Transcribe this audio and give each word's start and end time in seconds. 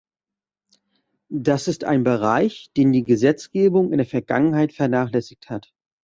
Das 1.29 1.67
ist 1.67 1.83
ein 1.83 2.03
Bereich, 2.03 2.71
den 2.75 2.91
die 2.91 3.03
Gesetzgebung 3.03 3.91
in 3.91 3.99
der 3.99 4.07
Vergangenheit 4.07 4.73
vernachlässigt 4.73 5.51
hat. 5.51 5.71